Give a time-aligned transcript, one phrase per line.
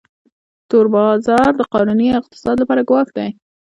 [0.69, 3.29] تور بازار د قانوني اقتصاد لپاره ګواښ دی